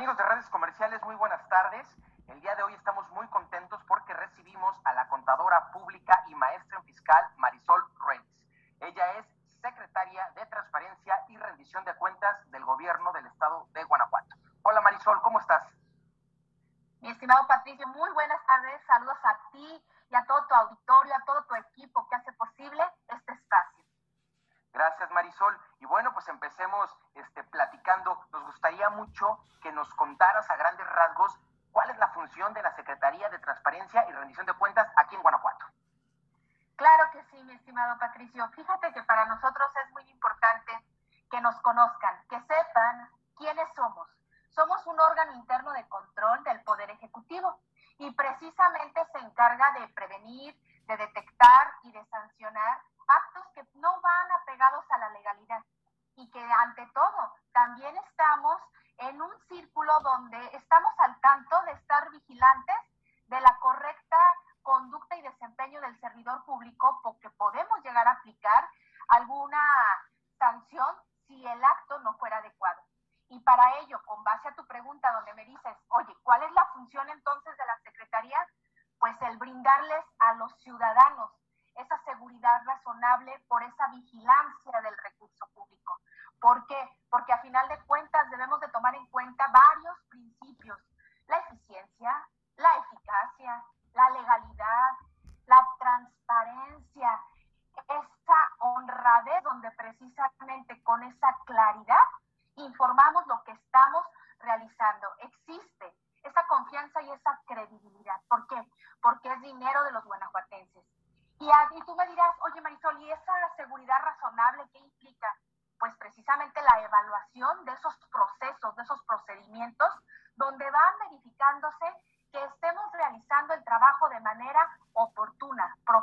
Amigos 0.00 0.16
de 0.16 0.24
redes 0.24 0.46
comerciales, 0.46 1.02
muy 1.02 1.14
buenas 1.16 1.46
tardes. 1.50 1.86
Eh, 60.40 60.50
estamos 60.54 60.90
al 61.00 61.20
tanto 61.20 61.54
de 61.66 61.72
estar 61.72 62.10
vigilantes 62.10 62.76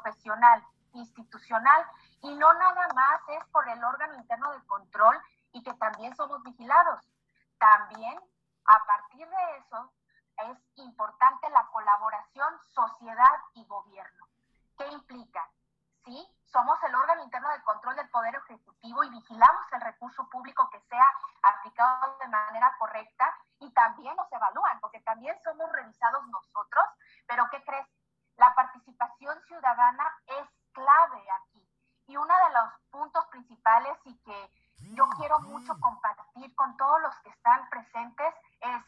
profesional, 0.08 0.64
institucional, 0.94 1.86
y 2.22 2.34
no 2.36 2.54
nada 2.54 2.88
más 2.96 3.22
es 3.30 3.46
por 3.52 3.68
el 3.68 3.84
órgano 3.84 4.16
interno 4.16 4.52
de 4.54 4.66
control 4.66 5.22
y 5.52 5.64
que 5.64 5.74
también 5.76 6.16
somos 6.16 6.42
vigilados. 6.44 7.02
También, 7.60 8.18
a 8.66 8.86
partir 8.86 9.28
de 9.28 9.58
eso, 9.58 9.92
es 10.50 10.58
importante 10.76 11.50
la 11.50 11.68
colaboración 11.68 12.54
sociedad 12.74 13.38
y 13.54 13.66
gobierno. 13.66 14.28
¿Qué 14.78 14.88
implica? 14.88 15.50
Sí, 16.06 16.26
somos 16.46 16.82
el 16.84 16.96
órgano 16.96 17.24
interno 17.24 17.50
de 17.50 17.64
control 17.64 17.96
del 17.98 18.10
Poder 18.10 18.36
Ejecutivo 18.36 19.04
y 19.04 19.10
vigilamos 19.10 19.74
el 19.74 19.82
recurso 19.82 20.30
público 20.30 20.70
que 20.70 20.80
sea 20.82 21.06
aplicado 21.42 22.18
de 22.22 22.28
manera 22.30 22.74
correcta 22.80 23.36
y 23.60 23.70
también 23.74 24.16
nos 24.16 24.32
evalúan, 24.32 24.80
porque 24.80 25.02
también 25.02 25.38
somos 25.44 25.70
revisados 25.74 26.26
nosotros, 26.28 26.86
pero 27.28 27.46
¿qué 27.52 27.62
crees? 27.64 27.88
ciudadana 29.48 30.14
es 30.28 30.48
clave 30.74 31.24
aquí. 31.42 31.68
Y 32.08 32.18
uno 32.18 32.34
de 32.34 32.54
los 32.54 32.74
puntos 32.92 33.26
principales 33.28 33.98
y 34.06 34.18
que 34.20 34.52
yo 34.94 35.10
quiero 35.18 35.40
mucho 35.40 35.78
compartir 35.80 36.54
con 36.56 36.78
todos 36.78 37.02
los 37.02 37.16
que 37.22 37.30
están 37.30 37.68
presentes 37.70 38.34
es 38.62 38.84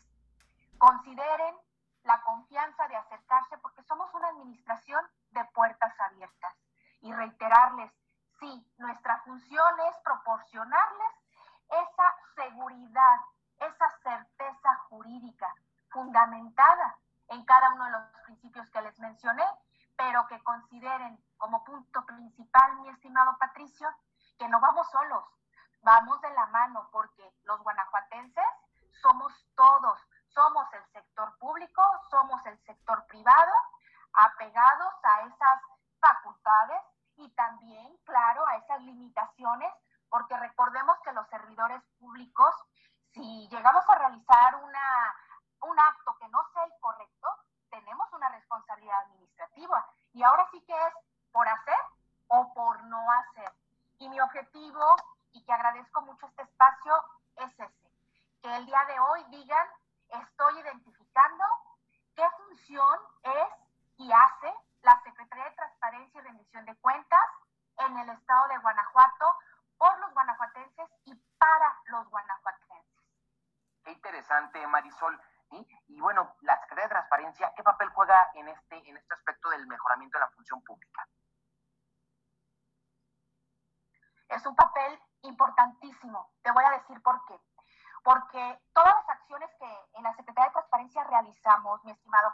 consideren 0.77 1.55
la 2.03 2.21
confianza 2.21 2.87
de 2.87 2.95
acercarse 2.95 3.57
porque 3.57 3.83
somos 3.83 4.13
una 4.13 4.29
administración 4.29 5.05
de 5.31 5.43
puertas 5.45 5.93
abiertas 5.99 6.55
y 7.01 7.11
reiterarles, 7.11 7.91
sí, 8.39 8.73
nuestra 8.77 9.21
función 9.23 9.79
es 9.89 9.97
proporcionarles 10.03 11.11
esa 11.69 12.15
seguridad, 12.35 13.19
esa 13.59 13.89
certeza 14.01 14.75
jurídica 14.89 15.53
fundamentada 15.89 16.97
en 17.27 17.43
cada 17.45 17.71
uno 17.73 17.85
de 17.85 17.91
los 17.91 18.03
principios 18.25 18.69
que 18.69 18.81
les 18.81 18.97
mencioné 18.99 19.43
pero 19.99 20.25
que 20.27 20.41
consideren 20.43 21.21
como 21.35 21.61
punto 21.65 22.05
principal, 22.05 22.77
mi 22.77 22.87
estimado 22.87 23.37
Patricio, 23.37 23.89
que 24.37 24.47
no 24.47 24.61
vamos 24.61 24.89
solos, 24.89 25.25
vamos 25.81 26.21
de 26.21 26.29
la 26.29 26.45
mano, 26.47 26.87
porque 26.89 27.21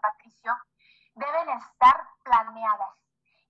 Patricio, 0.05 0.55
deben 1.15 1.49
estar 1.49 2.07
planeadas 2.23 2.95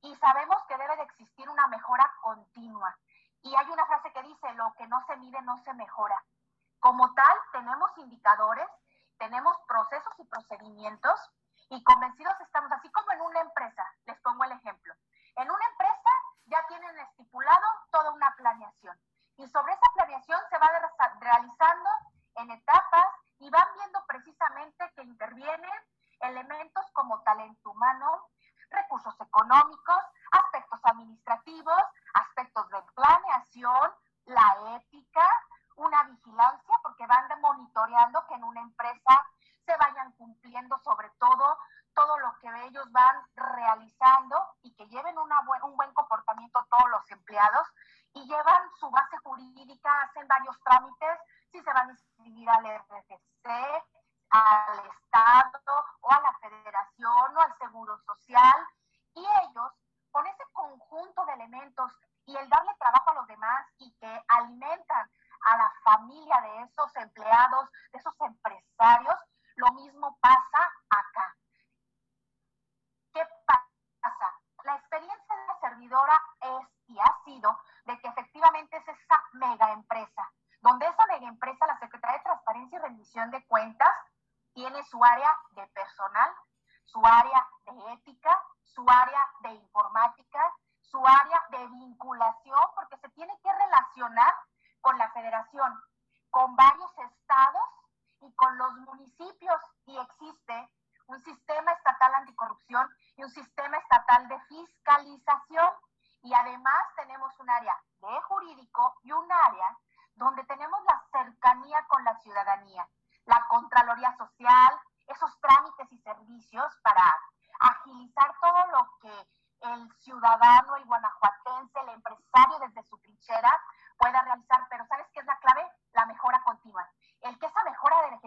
y 0.02 0.16
sabemos 0.16 0.58
que 0.68 0.78
debe 0.78 0.96
de 0.96 1.04
existir 1.04 1.50
una 1.50 1.68
mejora 1.68 2.10
continua. 2.22 2.96
Y 3.42 3.54
hay 3.56 3.70
una 3.70 3.86
frase 3.86 4.12
que 4.14 4.24
dice, 4.24 4.54
lo 4.54 4.74
que 4.78 4.88
no 4.88 5.04
se 5.06 5.18
mide 5.18 5.42
no 5.42 5.58
se 5.64 5.74
mejora. 5.74 6.24
Como 6.80 7.14
tal, 7.14 7.38
tenemos 7.52 7.92
indicadores, 7.98 8.68
tenemos 9.18 9.58
procesos 9.68 10.14
y 10.18 10.24
procedimientos 10.26 11.20
y 11.70 11.84
convencidos 11.84 12.40
estamos, 12.42 12.72
así 12.72 12.90
como 12.92 13.12
en 13.12 13.22
una 13.22 13.42
empresa, 13.42 13.86
y 62.36 62.38
el 62.38 62.50
darle 62.50 62.74
trabajo 62.78 63.12
a 63.12 63.14
los 63.14 63.28
demás 63.28 63.66
y 63.78 63.90
que 63.94 64.24
alimentan 64.28 65.10
a 65.42 65.58
la 65.58 65.72
familia 65.84 66.42
de 66.42 66.64
esos 66.64 66.92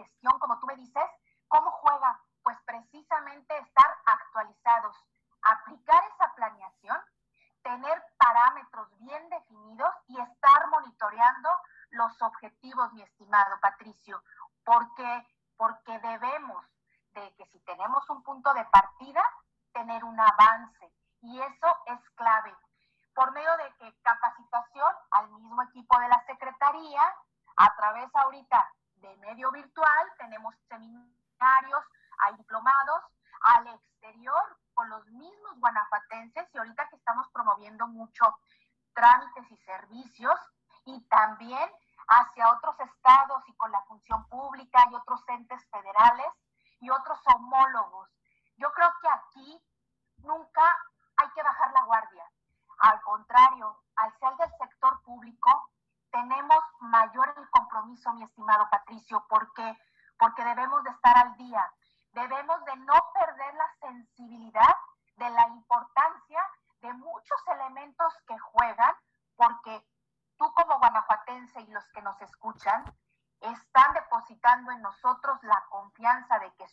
gestión, 0.03 0.39
como 0.39 0.59
tú 0.59 0.67
me 0.67 0.75
dices, 0.75 1.03
están 73.41 73.93
depositando 73.93 74.71
en 74.71 74.81
nosotros 74.81 75.39
la 75.43 75.63
confianza 75.69 76.39
de 76.39 76.53
que 76.55 76.67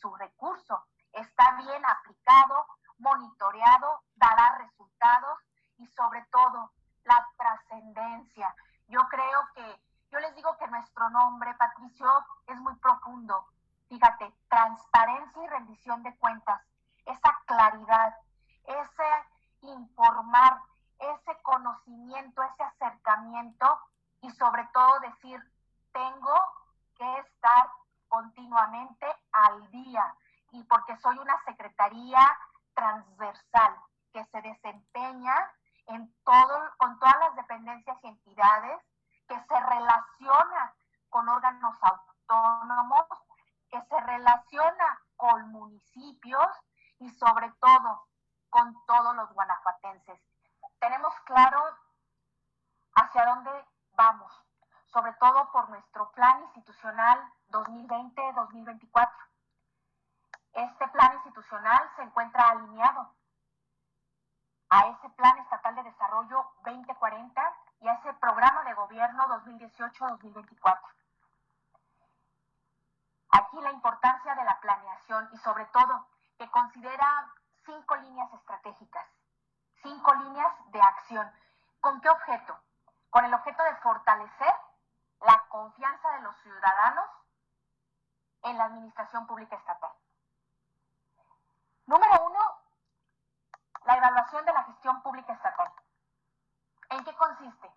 sobre 54.96 55.12
todo 55.20 55.52
por 55.52 55.68
nuestro 55.68 56.10
plan 56.12 56.40
institucional 56.44 57.30
2020-2024. 57.50 59.10
Este 60.54 60.88
plan 60.88 61.12
institucional 61.16 61.90
se 61.96 62.02
encuentra 62.02 62.48
alineado 62.48 63.14
a 64.70 64.86
ese 64.86 65.10
Plan 65.10 65.36
Estatal 65.36 65.74
de 65.74 65.82
Desarrollo 65.82 66.50
2040 66.64 67.56
y 67.80 67.88
a 67.88 67.92
ese 67.92 68.14
Programa 68.14 68.64
de 68.64 68.72
Gobierno 68.72 69.22
2018-2024. 69.44 70.80
Aquí 73.32 73.60
la 73.60 73.72
importancia 73.72 74.34
de 74.34 74.44
la 74.44 74.58
planeación 74.60 75.28
y 75.34 75.36
sobre 75.40 75.66
todo 75.66 76.06
que 76.38 76.50
considera 76.50 77.30
cinco 77.66 77.96
líneas 77.96 78.32
estratégicas, 78.32 79.06
cinco 79.82 80.14
líneas 80.14 80.54
de 80.68 80.80
acción. 80.80 81.30
¿Con 81.82 82.00
qué 82.00 82.08
objeto? 82.08 82.58
Con 83.10 83.26
el 83.26 83.34
objeto 83.34 83.62
de 83.62 83.76
fortalecer 83.76 84.54
confianza 85.56 86.10
de 86.10 86.20
los 86.20 86.36
ciudadanos 86.42 87.08
en 88.42 88.58
la 88.58 88.64
administración 88.64 89.26
pública 89.26 89.56
estatal. 89.56 89.90
Número 91.86 92.26
uno, 92.26 92.40
la 93.86 93.96
evaluación 93.96 94.44
de 94.44 94.52
la 94.52 94.64
gestión 94.64 95.00
pública 95.00 95.32
estatal. 95.32 95.72
¿En 96.90 97.02
qué 97.04 97.16
consiste? 97.16 97.72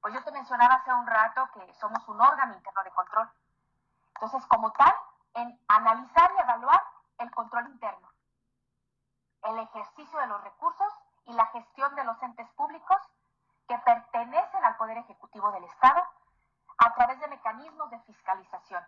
Pues 0.00 0.14
yo 0.14 0.24
te 0.24 0.32
mencionaba 0.32 0.76
hace 0.76 0.94
un 0.94 1.06
rato 1.06 1.46
que 1.52 1.74
somos 1.74 2.08
un 2.08 2.22
órgano 2.22 2.54
interno 2.54 2.82
de 2.82 2.90
control. 2.92 3.30
Entonces, 4.14 4.46
como 4.46 4.72
tal, 4.72 4.94
en 5.34 5.60
analizar 5.68 6.32
y 6.32 6.40
evaluar 6.40 6.82
el 7.18 7.30
control 7.32 7.68
interno, 7.68 8.08
el 9.42 9.58
ejercicio 9.58 10.18
de 10.20 10.26
los 10.26 10.42
recursos 10.42 10.92
y 11.26 11.34
la 11.34 11.44
gestión 11.48 11.94
de 11.96 12.04
los 12.04 12.22
entes 12.22 12.48
públicos 12.52 12.96
que 13.68 13.76
pertenecen 13.76 14.64
al 14.64 14.76
Poder 14.76 14.96
Ejecutivo 14.96 15.52
del 15.52 15.64
Estado 15.64 16.02
a 16.78 16.94
través 16.94 17.20
de 17.20 17.28
mecanismos 17.28 17.90
de 17.90 18.00
fiscalización 18.00 18.84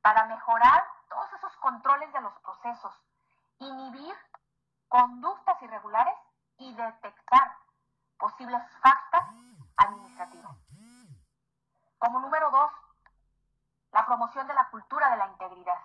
para 0.00 0.26
mejorar 0.26 0.84
todos 1.08 1.32
esos 1.34 1.56
controles 1.58 2.12
de 2.12 2.20
los 2.20 2.32
procesos, 2.40 2.94
inhibir 3.58 4.14
conductas 4.88 5.60
irregulares 5.62 6.18
y 6.58 6.74
detectar 6.74 7.56
posibles 8.18 8.62
faltas 8.80 9.28
administrativas. 9.76 10.56
Como 11.98 12.20
número 12.20 12.50
dos, 12.50 12.72
la 13.92 14.04
promoción 14.06 14.46
de 14.46 14.54
la 14.54 14.68
cultura 14.70 15.10
de 15.10 15.16
la 15.16 15.26
integridad. 15.28 15.78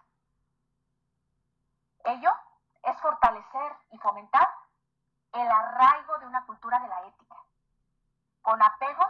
Ello 2.06 2.32
es 2.84 3.00
fortalecer 3.01 3.77
y 3.91 3.98
fomentar 3.98 4.50
el 5.34 5.48
arraigo 5.48 6.17
de 6.20 6.25
una 6.25 6.46
cultura 6.46 6.79
de 6.79 6.88
la 6.88 7.06
ética, 7.06 7.36
con 8.41 8.62
apego 8.62 9.06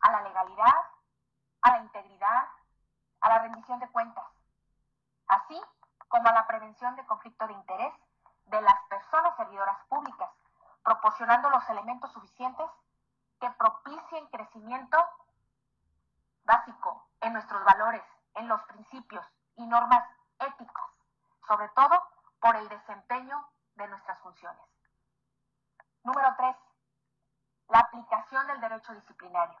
a 0.00 0.10
la 0.12 0.22
legalidad, 0.22 0.93
a 1.64 1.70
la 1.70 1.78
integridad, 1.78 2.48
a 3.20 3.28
la 3.28 3.38
rendición 3.38 3.80
de 3.80 3.88
cuentas, 3.88 4.24
así 5.28 5.60
como 6.08 6.28
a 6.28 6.32
la 6.32 6.46
prevención 6.46 6.94
de 6.94 7.06
conflicto 7.06 7.46
de 7.46 7.54
interés 7.54 7.92
de 8.46 8.60
las 8.60 8.80
personas 8.90 9.34
servidoras 9.36 9.78
públicas, 9.88 10.30
proporcionando 10.82 11.48
los 11.48 11.66
elementos 11.70 12.12
suficientes 12.12 12.66
que 13.40 13.50
propicien 13.52 14.26
crecimiento 14.28 14.98
básico 16.44 17.08
en 17.22 17.32
nuestros 17.32 17.64
valores, 17.64 18.02
en 18.34 18.46
los 18.46 18.60
principios 18.64 19.26
y 19.56 19.66
normas 19.66 20.04
éticas, 20.40 20.84
sobre 21.48 21.70
todo 21.70 22.02
por 22.40 22.56
el 22.56 22.68
desempeño 22.68 23.48
de 23.76 23.88
nuestras 23.88 24.18
funciones. 24.20 24.60
Número 26.02 26.34
tres, 26.36 26.56
la 27.70 27.78
aplicación 27.78 28.46
del 28.48 28.60
derecho 28.60 28.92
disciplinario. 28.92 29.58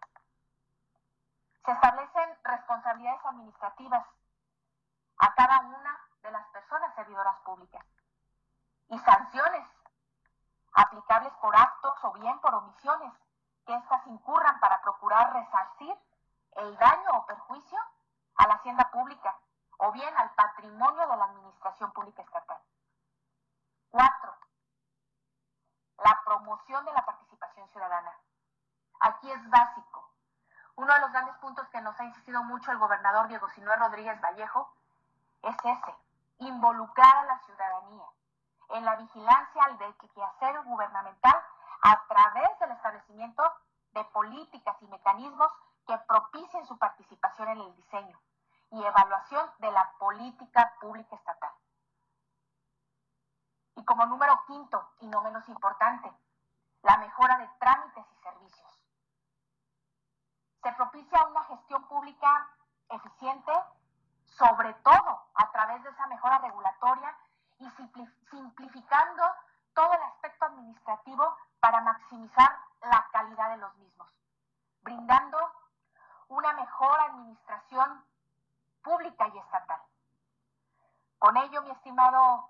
Se 1.64 1.72
establecen 1.72 2.38
responsabilidades 2.42 3.24
administrativas 3.24 4.06
a 5.18 5.34
cada 5.34 5.60
una 5.60 6.00
de 6.22 6.30
las 6.30 6.46
personas 6.48 6.94
servidoras 6.94 7.38
públicas 7.40 7.84
y 8.88 8.98
sanciones 8.98 9.66
aplicables 10.74 11.32
por 11.34 11.56
actos 11.56 11.94
o 12.02 12.12
bien 12.12 12.38
por 12.40 12.54
omisiones 12.54 13.12
que 13.66 13.74
éstas 13.74 14.06
incurran 14.06 14.60
para 14.60 14.82
procurar 14.82 15.32
resarcir 15.32 15.96
el 16.52 16.76
daño 16.76 17.10
o 17.14 17.26
perjuicio 17.26 17.78
a 18.36 18.48
la 18.48 18.54
hacienda 18.54 18.90
pública 18.90 19.34
o 19.78 19.92
bien 19.92 20.14
al 20.16 20.30
patrimonio 20.34 21.06
de 21.06 21.16
la 21.16 21.24
administración 21.24 21.92
pública 21.92 22.22
estatal. 22.22 22.60
Cuatro, 23.90 24.34
la 25.98 26.20
promoción 26.24 26.84
de 26.84 26.92
la 26.92 27.04
participación 27.04 27.68
ciudadana. 27.70 28.12
Aquí 29.00 29.30
es 29.30 29.50
básico. 29.50 30.03
Uno 30.76 30.92
de 30.92 31.00
los 31.00 31.12
grandes 31.12 31.36
puntos 31.36 31.68
que 31.68 31.80
nos 31.80 31.98
ha 32.00 32.04
insistido 32.04 32.42
mucho 32.44 32.72
el 32.72 32.78
gobernador 32.78 33.28
Diego 33.28 33.48
Sinué 33.50 33.76
Rodríguez 33.76 34.20
Vallejo 34.20 34.72
es 35.42 35.56
ese, 35.64 35.94
involucrar 36.38 37.16
a 37.16 37.24
la 37.24 37.38
ciudadanía 37.40 38.06
en 38.70 38.84
la 38.84 38.96
vigilancia 38.96 39.68
del 39.78 39.94
quehacer 39.96 40.62
gubernamental 40.62 41.44
a 41.82 42.06
través 42.06 42.58
del 42.58 42.72
establecimiento 42.72 43.42
de 43.92 44.04
políticas 44.06 44.76
y 44.80 44.86
mecanismos 44.88 45.52
que 45.86 45.96
propicien 46.08 46.66
su 46.66 46.76
participación 46.78 47.48
en 47.48 47.60
el 47.60 47.76
diseño 47.76 48.18
y 48.70 48.82
evaluación 48.82 49.48
de 49.58 49.70
la 49.70 49.92
política 49.98 50.74
pública 50.80 51.14
estatal. 51.14 51.52
Y 53.76 53.84
como 53.84 54.06
número 54.06 54.42
quinto, 54.46 54.90
y 55.00 55.06
no 55.06 55.20
menos 55.20 55.48
importante, 55.48 56.12
la 56.82 56.96
mejora 56.98 57.38
de 57.38 57.48
trámites 57.58 58.04
y 58.10 58.22
servicios. 58.22 58.73
Se 60.64 60.72
propicia 60.72 61.26
una 61.26 61.44
gestión 61.44 61.84
pública 61.88 62.48
eficiente, 62.88 63.52
sobre 64.24 64.72
todo 64.72 65.22
a 65.34 65.52
través 65.52 65.82
de 65.82 65.90
esa 65.90 66.06
mejora 66.06 66.38
regulatoria 66.38 67.14
y 67.58 67.68
simplificando 68.30 69.22
todo 69.74 69.92
el 69.92 70.02
aspecto 70.04 70.46
administrativo 70.46 71.36
para 71.60 71.82
maximizar 71.82 72.58
la 72.80 73.06
calidad 73.12 73.50
de 73.50 73.56
los 73.58 73.76
mismos, 73.76 74.08
brindando 74.80 75.38
una 76.28 76.54
mejor 76.54 76.98
administración 77.10 78.02
pública 78.82 79.28
y 79.34 79.38
estatal. 79.38 79.82
Con 81.18 81.36
ello, 81.36 81.60
mi 81.60 81.72
estimado 81.72 82.48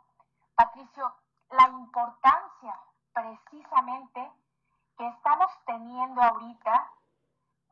Patricio, 0.54 1.12
la 1.50 1.68
importancia 1.68 2.78
precisamente 3.12 4.32
que 4.96 5.08
estamos 5.08 5.50
teniendo 5.66 6.22
ahorita 6.22 6.92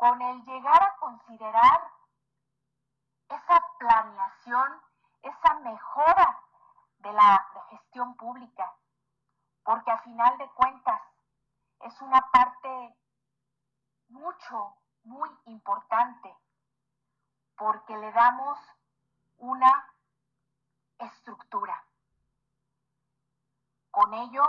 con 0.03 0.21
el 0.21 0.43
llegar 0.43 0.83
a 0.83 0.97
considerar 0.97 1.93
esa 3.29 3.65
planeación, 3.79 4.83
esa 5.23 5.55
mejora 5.61 6.41
de 6.99 7.13
la 7.13 7.47
gestión 7.71 8.17
pública, 8.17 8.75
porque 9.63 9.93
a 9.93 9.99
final 9.99 10.37
de 10.39 10.51
cuentas 10.55 11.01
es 11.83 12.03
una 12.03 12.21
parte 12.33 12.97
mucho, 14.09 14.75
muy 15.05 15.31
importante, 15.45 16.37
porque 17.57 17.97
le 17.97 18.11
damos 18.11 18.59
una 19.37 19.89
estructura. 20.99 21.81
Con 23.93 24.13
ello, 24.15 24.43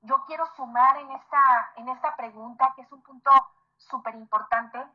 yo 0.00 0.24
quiero 0.24 0.44
sumar 0.56 0.96
en 0.96 1.12
esta, 1.12 1.72
en 1.76 1.88
esta 1.88 2.16
pregunta, 2.16 2.72
que 2.74 2.82
es 2.82 2.90
un 2.90 3.02
punto 3.02 3.30
súper 3.78 4.14
importante, 4.14 4.86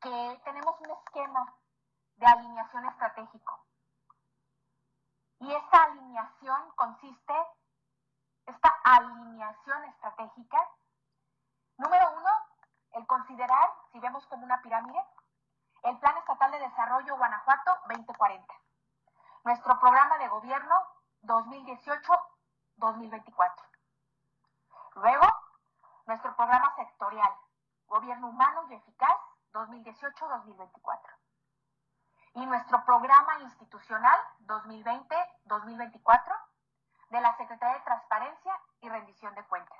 que 0.00 0.40
tenemos 0.44 0.80
un 0.80 0.90
esquema 0.90 1.54
de 2.16 2.26
alineación 2.26 2.86
estratégico. 2.86 3.64
Y 5.38 5.52
esta 5.52 5.84
alineación 5.84 6.70
consiste, 6.76 7.34
esta 8.46 8.68
alineación 8.84 9.84
estratégica, 9.84 10.68
número 11.78 12.12
uno, 12.16 12.30
el 12.92 13.06
considerar, 13.06 13.70
si 13.90 14.00
vemos 14.00 14.26
como 14.26 14.44
una 14.44 14.60
pirámide, 14.62 15.02
el 15.82 15.98
Plan 15.98 16.16
Estatal 16.18 16.52
de 16.52 16.60
Desarrollo 16.60 17.16
Guanajuato 17.16 17.76
2040, 17.88 18.54
nuestro 19.44 19.80
programa 19.80 20.18
de 20.18 20.28
gobierno 20.28 20.74
2018-2024. 21.22 23.52
Luego, 24.94 25.26
nuestro 26.06 26.36
programa 26.36 26.72
sectorial, 26.76 27.34
Gobierno 27.92 28.28
Humano 28.28 28.64
y 28.70 28.74
Eficaz 28.74 29.18
2018-2024 29.52 30.98
y 32.36 32.46
nuestro 32.46 32.82
programa 32.86 33.40
institucional 33.40 34.18
2020-2024 34.46 36.38
de 37.10 37.20
la 37.20 37.36
Secretaría 37.36 37.76
de 37.76 37.84
Transparencia 37.84 38.58
y 38.80 38.88
Rendición 38.88 39.34
de 39.34 39.44
Cuentas. 39.44 39.78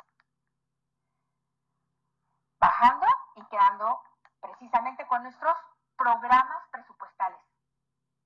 Bajando 2.60 3.06
y 3.36 3.46
quedando 3.46 4.02
precisamente 4.42 5.06
con 5.06 5.22
nuestros 5.22 5.56
programas 5.96 6.68
presupuestales. 6.70 7.40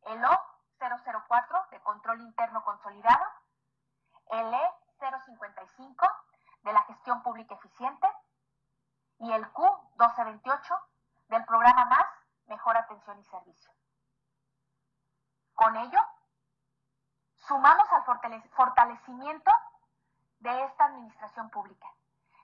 El 0.03 0.21
O004 0.21 1.69
de 1.71 1.81
Control 1.83 2.23
Interno 2.23 2.65
Consolidado, 2.65 3.25
el 4.31 4.53
E055 4.53 6.11
de 6.63 6.73
la 6.73 6.83
Gestión 6.83 7.23
Pública 7.23 7.55
Eficiente 7.55 8.09
y 9.19 9.33
el 9.33 9.45
Q1228 9.53 10.81
del 11.29 11.45
programa 11.45 11.85
Más, 11.87 12.07
Mejor 12.47 12.77
Atención 12.77 13.19
y 13.19 13.25
Servicio. 13.25 13.71
Con 15.55 15.77
ello, 15.77 16.01
sumamos 17.35 17.89
al 17.93 18.05
fortalecimiento 18.51 19.51
de 20.41 20.65
esta 20.65 20.85
administración 20.85 21.51
pública, 21.51 21.89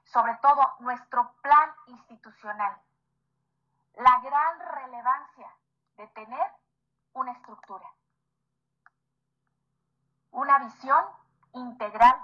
sobre 0.04 0.34
todo 0.36 0.76
nuestro 0.80 1.32
plan 1.42 1.74
institucional, 1.86 2.80
la 3.94 4.18
gran 4.20 4.60
relevancia 4.60 5.54
de 5.96 6.08
tener 6.08 6.52
una 7.12 7.32
estructura, 7.32 7.86
una 10.30 10.58
visión 10.60 11.04
integral 11.52 12.18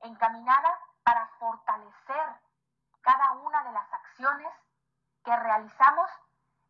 encaminada 0.00 0.78
para 1.04 1.28
fortalecer 1.38 2.43
cada 3.04 3.32
una 3.32 3.62
de 3.62 3.72
las 3.72 3.92
acciones 3.92 4.52
que 5.24 5.36
realizamos 5.36 6.10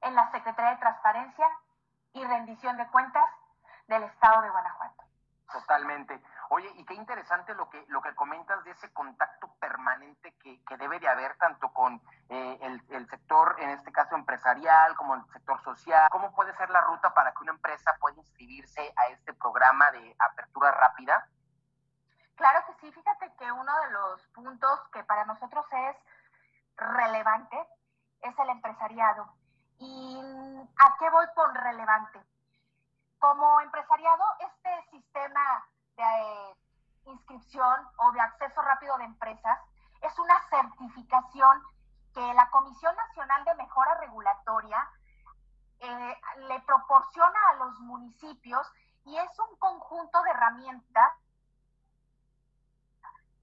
en 0.02 0.14
la 0.14 0.30
Secretaría 0.32 0.72
de 0.72 0.78
Transparencia 0.78 1.48
y 2.12 2.24
rendición 2.24 2.76
de 2.76 2.86
cuentas 2.88 3.24
del 3.86 4.02
Estado 4.02 4.42
de 4.42 4.50
Guanajuato. 4.50 5.04
Totalmente. 5.52 6.20
Oye, 6.50 6.68
y 6.76 6.84
qué 6.84 6.94
interesante 6.94 7.54
lo 7.54 7.70
que, 7.70 7.84
lo 7.88 8.02
que 8.02 8.14
comentas 8.14 8.64
de 8.64 8.72
ese 8.72 8.92
contacto 8.92 9.54
permanente 9.60 10.34
que, 10.42 10.62
que 10.64 10.76
debe 10.76 10.98
de 10.98 11.08
haber 11.08 11.36
tanto 11.36 11.72
con 11.72 12.00
eh, 12.28 12.58
el, 12.62 12.82
el, 12.90 13.08
sector, 13.08 13.56
en 13.60 13.70
este 13.70 13.92
caso 13.92 14.16
empresarial, 14.16 14.96
como 14.96 15.14
el 15.14 15.24
sector 15.32 15.62
social. 15.62 16.08
¿Cómo 16.10 16.34
puede 16.34 16.54
ser 16.56 16.70
la 16.70 16.80
ruta 16.80 17.14
para 17.14 17.32
que 17.32 17.42
una 17.42 17.52
empresa 17.52 17.96
pueda 18.00 18.16
inscribirse 18.16 18.92
a 18.96 19.08
este 19.08 19.32
programa 19.34 19.90
de 19.92 20.16
apertura 20.18 20.72
rápida? 20.72 21.28
Claro 22.36 22.64
que 22.66 22.74
sí, 22.80 22.92
fíjate 22.92 23.32
que 23.36 23.52
uno 23.52 23.80
de 23.82 23.90
los 23.90 24.26
puntos 24.28 24.80
que 24.92 25.04
para 25.04 25.24
nosotros 25.24 25.64
es 25.72 25.96
relevante 26.76 27.56
es 28.20 28.38
el 28.38 28.48
empresariado. 28.50 29.32
¿Y 29.78 30.20
mm, 30.22 30.60
a 30.78 30.96
qué 30.98 31.10
voy 31.10 31.26
con 31.34 31.54
relevante? 31.54 32.20
Como 33.18 33.60
empresariado, 33.60 34.24
este 34.40 34.90
sistema 34.90 35.66
de 35.96 36.02
eh, 36.02 36.56
inscripción 37.06 37.88
o 37.98 38.12
de 38.12 38.20
acceso 38.20 38.60
rápido 38.62 38.96
de 38.98 39.04
empresas 39.04 39.58
es 40.00 40.18
una 40.18 40.40
certificación 40.48 41.62
que 42.14 42.34
la 42.34 42.48
Comisión 42.50 42.94
Nacional 42.96 43.44
de 43.44 43.54
Mejora 43.54 43.94
Regulatoria 43.94 44.88
eh, 45.80 46.20
le 46.48 46.60
proporciona 46.60 47.38
a 47.50 47.54
los 47.54 47.80
municipios 47.80 48.66
y 49.04 49.16
es 49.16 49.38
un 49.38 49.56
conjunto 49.58 50.22
de 50.22 50.30
herramientas 50.30 51.12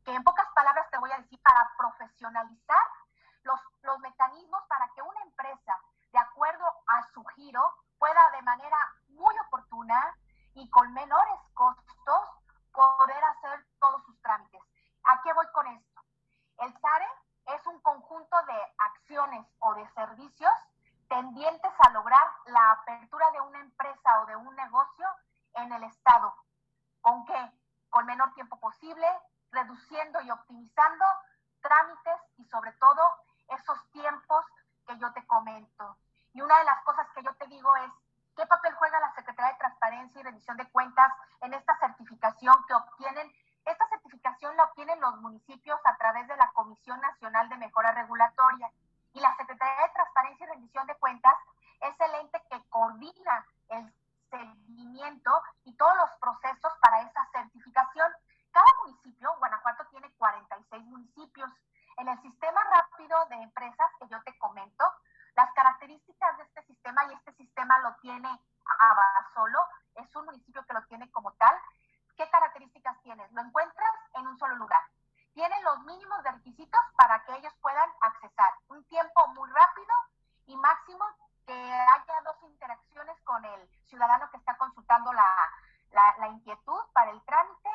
que 0.06 0.16
en 0.16 0.24
pocas 0.24 0.48
palabras 0.56 0.90
te 0.90 0.98
voy 0.98 1.12
a 1.12 1.20
decir 1.20 1.40
para 1.42 1.72
profesionalizar 1.78 2.82
los, 3.44 3.60
los 3.84 4.00
mecanismos 4.00 4.62
para 4.68 4.88
que 4.96 5.02
una 5.02 5.22
empresa, 5.22 5.80
de 6.12 6.20
acuerdo 6.20 6.66
a 6.88 7.04
su 7.14 7.24
giro, 7.36 7.74
pueda 7.98 8.32
de 8.32 8.42
manera 8.42 8.78
muy 9.10 9.36
oportuna 9.48 10.16
y 10.56 10.70
con 10.70 10.94
menores 10.94 11.40
costos 11.54 12.30
poder 12.72 13.24
hacer 13.24 13.66
todos 13.80 14.04
sus 14.06 14.22
trámites. 14.22 14.62
¿A 15.04 15.22
qué 15.22 15.34
voy 15.34 15.48
con 15.54 15.68
esto? 15.68 16.02
El 16.58 16.74
SARE 16.80 17.08
es 17.48 17.66
un 17.68 17.80
conjunto 17.82 18.36
de 18.46 18.74
acciones 18.78 19.48
o 19.60 19.74
de 19.76 19.88
servicios 19.94 20.52
tendientes 21.10 21.72
a 21.80 21.90
lograr 21.90 22.26
la 22.46 22.72
apertura 22.72 23.30
de 23.32 23.42
una 23.42 23.60
empresa 23.60 24.22
o 24.22 24.26
de 24.28 24.36
un 24.36 24.56
negocio 24.56 25.08
en 25.56 25.72
el 25.74 25.84
Estado 25.84 26.01
tienen 75.34 75.64
los 75.64 75.80
mínimos 75.84 76.24
requisitos 76.24 76.82
para 76.98 77.24
que 77.24 77.36
ellos 77.38 77.54
puedan 77.62 77.90
accesar. 78.02 78.54
Un 78.70 78.84
tiempo 78.86 79.28
muy 79.30 79.50
rápido 79.50 79.94
y 80.48 80.56
máximo 80.58 81.06
que 81.46 81.54
haya 81.54 82.22
dos 82.24 82.36
interacciones 82.44 83.20
con 83.24 83.44
el 83.46 83.70
ciudadano 83.88 84.30
que 84.30 84.38
está 84.38 84.58
consultando 84.58 85.12
la, 85.14 85.52
la, 85.92 86.16
la 86.18 86.28
inquietud 86.28 86.82
para 86.94 87.12
el 87.12 87.22
trámite 87.24 87.70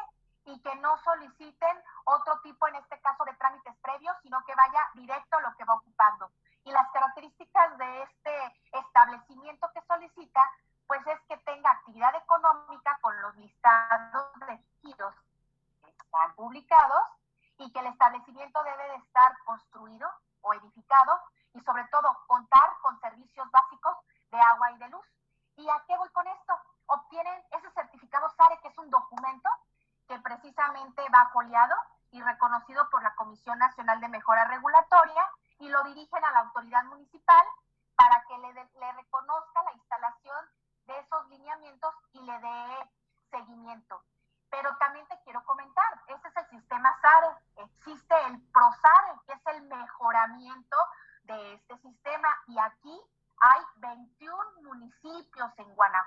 y 0.46 0.60
que 0.60 0.74
no 0.76 0.96
soliciten 0.98 1.76
otro 2.04 2.40
tipo, 2.40 2.68
en 2.68 2.76
este 2.76 3.00
caso, 3.00 3.24
de 3.24 3.34
trámites 3.34 3.74
previos, 3.82 4.16
sino 4.22 4.42
que 4.44 4.54
vaya 4.54 4.88
directo 4.94 5.36
a 5.36 5.40
lo 5.40 5.56
que 5.56 5.64
va 5.64 5.74
a 5.74 5.78
Comisión 33.36 33.58
Nacional 33.58 34.00
de 34.00 34.08
Mejora 34.08 34.44
Regulatoria 34.44 35.28
y 35.58 35.68
lo 35.68 35.84
dirigen 35.84 36.24
a 36.24 36.30
la 36.32 36.38
autoridad 36.40 36.84
municipal 36.84 37.44
para 37.94 38.24
que 38.26 38.38
le, 38.38 38.54
de, 38.54 38.66
le 38.80 38.92
reconozca 38.92 39.62
la 39.62 39.74
instalación 39.74 40.46
de 40.86 40.98
esos 40.98 41.28
lineamientos 41.28 41.94
y 42.12 42.20
le 42.20 42.32
dé 42.32 42.90
seguimiento. 43.30 44.02
Pero 44.48 44.74
también 44.78 45.06
te 45.08 45.20
quiero 45.24 45.44
comentar, 45.44 45.84
ese 46.06 46.28
es 46.28 46.36
el 46.36 46.48
sistema 46.48 46.88
SARE, 47.02 47.36
existe 47.56 48.14
el 48.28 48.40
PROSARE, 48.52 49.20
que 49.26 49.32
es 49.34 49.46
el 49.54 49.62
mejoramiento 49.64 50.76
de 51.24 51.54
este 51.54 51.76
sistema 51.80 52.28
y 52.46 52.58
aquí 52.58 52.98
hay 53.38 53.62
21 53.76 54.62
municipios 54.62 55.52
en 55.58 55.74
Guanajuato 55.74 56.05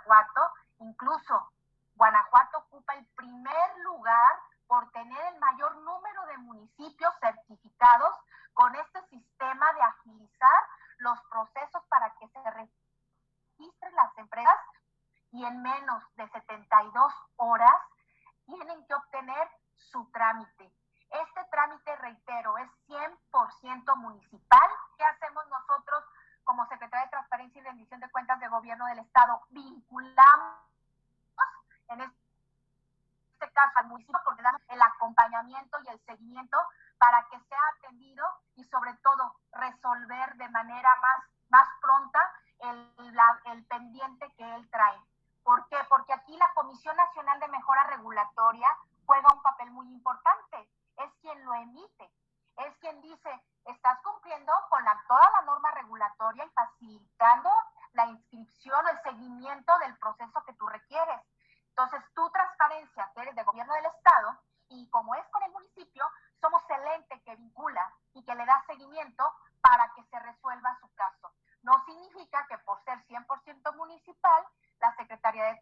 transparencia, 62.70 63.12
que 63.36 63.44
gobierno 63.44 63.74
del 63.74 63.86
Estado, 63.86 64.38
y 64.70 64.88
como 64.90 65.16
es 65.16 65.26
con 65.30 65.42
el 65.44 65.52
municipio, 65.52 66.06
somos 66.40 66.62
el 66.70 66.88
ente 66.94 67.22
que 67.24 67.36
vincula 67.36 67.94
y 68.14 68.24
que 68.24 68.36
le 68.36 68.46
da 68.46 68.64
seguimiento 68.68 69.24
para 69.62 69.92
que 69.96 70.04
se 70.04 70.20
resuelva 70.20 70.78
su 70.80 70.94
caso. 70.94 71.34
No 71.64 71.74
significa 71.86 72.46
que 72.48 72.58
por 72.60 72.82
ser 72.84 73.04
100% 73.08 73.76
municipal, 73.76 74.46
la 74.80 74.96
Secretaría 74.96 75.46
de 75.46 75.56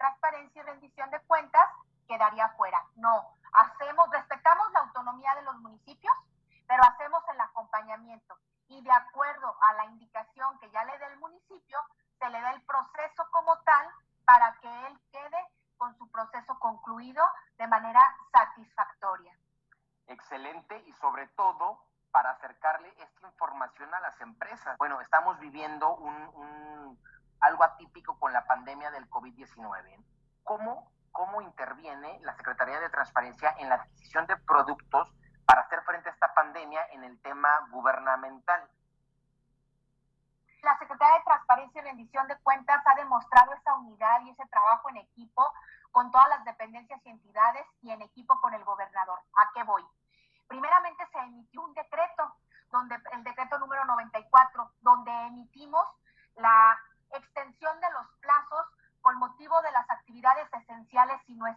algo 27.39 27.63
atípico 27.63 28.17
con 28.19 28.33
la 28.33 28.45
pandemia 28.45 28.91
del 28.91 29.09
COVID-19. 29.09 30.03
¿Cómo, 30.43 30.91
¿Cómo 31.11 31.41
interviene 31.41 32.19
la 32.21 32.35
Secretaría 32.35 32.79
de 32.79 32.89
Transparencia 32.89 33.55
en 33.59 33.69
la 33.69 33.86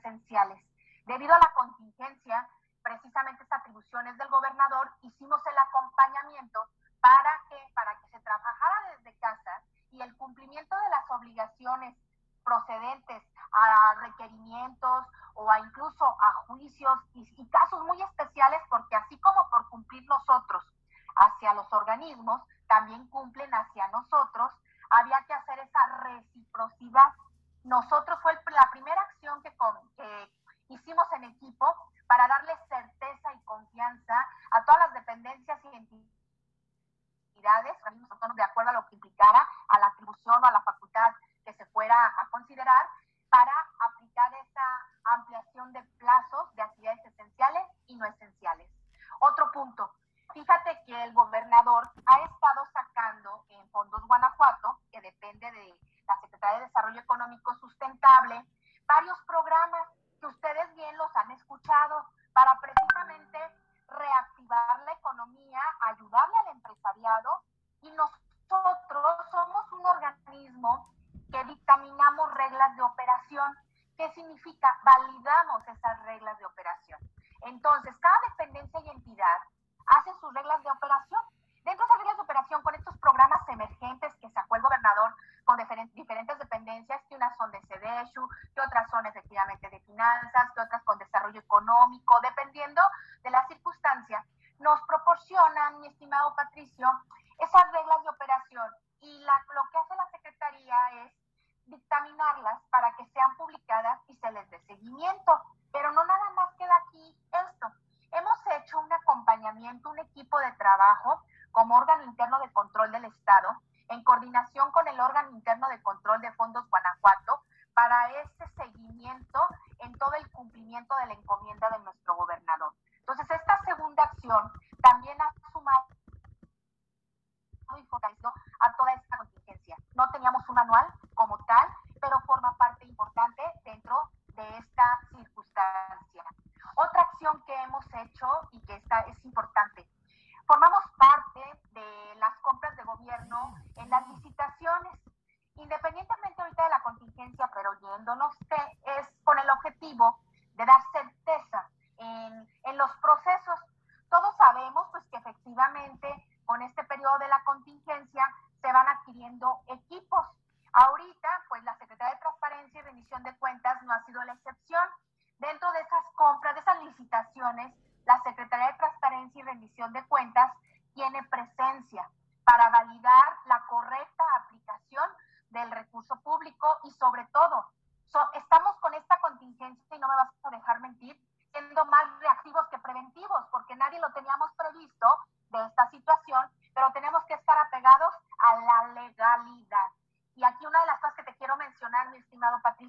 esenciales. 0.00 0.58
Desarrollo 56.90 57.00
Económico 57.00 57.54
Sustentable, 57.60 58.44
varios 58.86 59.18
programas 59.26 59.86
que 60.20 60.26
ustedes 60.26 60.74
bien 60.74 60.96
los 60.96 61.14
han 61.14 61.30
escuchado 61.32 62.04
para 62.32 62.58
precisamente 62.60 63.38
reactivar 63.86 64.80
la 64.84 64.92
economía, 64.92 65.60
ayudarle 65.82 66.34
al 66.38 66.56
empresariado 66.56 67.30
y 67.82 67.90
nosotros 67.92 69.16
somos 69.30 69.72
un 69.72 69.86
organismo 69.86 70.92
que 71.30 71.44
dictaminamos 71.44 72.34
reglas 72.34 72.74
de 72.74 72.82
operación. 72.82 73.56
¿Qué 73.96 74.10
significa? 74.12 74.76
Validamos 74.82 75.68
esas 75.68 76.02
reglas 76.04 76.38
de 76.38 76.46
operación 76.46 76.49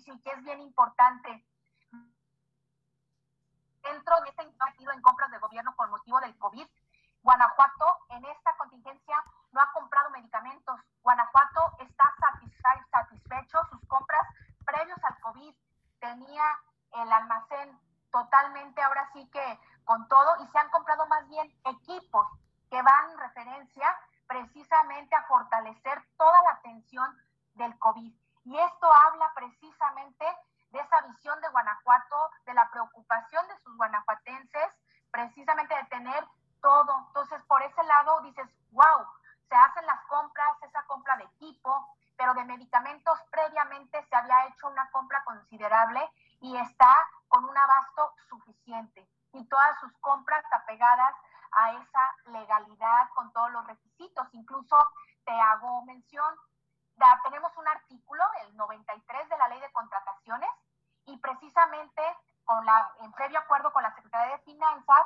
sí 0.01 0.11
que 0.23 0.31
es 0.31 0.43
bien 0.43 0.61
importante. 0.61 1.45
con 62.51 62.65
la, 62.65 62.91
en 62.99 63.11
previo 63.13 63.39
acuerdo 63.39 63.71
con 63.71 63.81
la 63.81 63.95
Secretaría 63.95 64.35
de 64.35 64.43
Finanzas, 64.43 65.00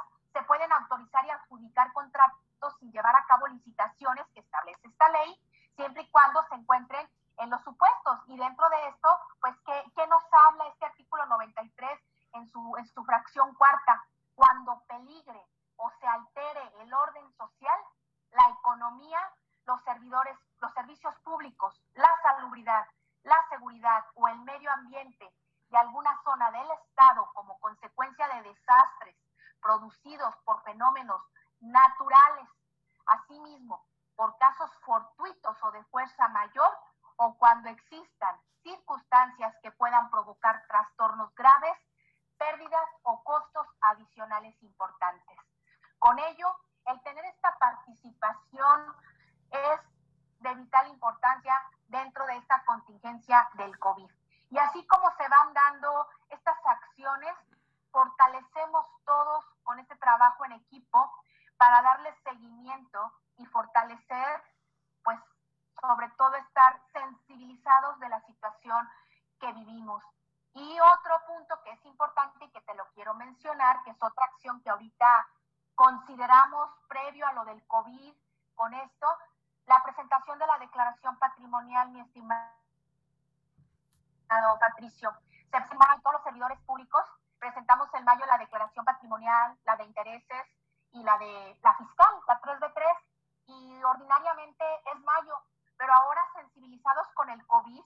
para 61.58 61.82
darle 61.82 62.14
seguimiento 62.24 63.14
y 63.38 63.46
fortalecer, 63.48 64.44
pues, 65.04 65.20
sobre 65.82 66.10
todo 66.12 66.36
estar 66.36 66.82
sensibilizados 66.94 68.00
de 68.00 68.10
la 68.10 68.22
situación 68.22 68.90
que 69.40 69.52
vivimos. 69.54 70.04
Y 70.54 70.80
otro 70.80 71.22
punto 71.28 71.62
que 71.64 71.72
es 71.72 71.86
importante 71.86 72.46
y 72.46 72.52
que 72.52 72.62
te 72.62 72.76
lo 72.76 72.86
quiero 72.94 73.14
mencionar, 73.16 73.84
que 73.84 73.92
es 73.92 73.98
otra 74.02 74.26
acción 74.26 74.62
que 74.62 74.70
ahorita 74.70 75.28
consideramos 75.76 76.70
previo 76.88 77.28
a 77.28 77.34
lo 77.34 77.44
del 77.46 77.66
COVID 77.68 78.14
con 78.56 78.74
esto, 78.74 79.08
la 79.66 79.84
presentación 79.84 80.40
de 80.40 80.48
la 80.48 80.58
declaración 80.60 81.18
patrimonial, 81.18 81.90
mi 81.90 82.00
estimado 82.00 82.52
Patricio. 84.60 85.12
Se 85.52 85.62
todos 86.02 86.14
los 86.14 86.24
servidores 86.24 86.60
públicos, 86.62 87.04
presentamos 87.40 87.94
en 87.94 88.04
mayo 88.04 88.26
la 88.26 88.38
declaración 88.38 88.84
patrimonial, 88.86 89.58
la 89.66 89.76
de 89.78 89.84
intereses 89.84 90.46
y 90.96 91.04
la 91.04 91.18
de 91.18 91.58
la 91.62 91.76
fiscal, 91.76 92.14
la 92.28 92.40
3 92.40 92.60
de 92.62 92.70
3, 92.70 92.88
y 93.48 93.84
ordinariamente 93.84 94.64
es 94.94 95.00
mayo, 95.02 95.38
pero 95.78 95.94
ahora 95.94 96.26
sensibilizados 96.34 97.08
con 97.14 97.30
el 97.30 97.46
COVID, 97.48 97.84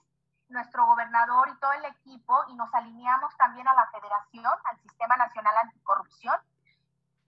nuestro 0.48 0.86
gobernador 0.86 1.48
y 1.48 1.58
todo 1.58 1.72
el 1.72 1.84
equipo, 1.86 2.44
y 2.48 2.54
nos 2.54 2.72
alineamos 2.72 3.36
también 3.36 3.66
a 3.66 3.74
la 3.74 3.86
federación, 3.88 4.52
al 4.64 4.80
Sistema 4.80 5.16
Nacional 5.16 5.56
Anticorrupción 5.58 6.36